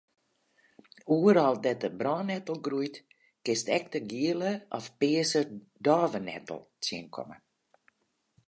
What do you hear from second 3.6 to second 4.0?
ek de